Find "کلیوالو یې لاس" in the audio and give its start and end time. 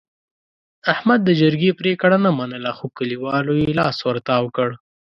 2.97-3.97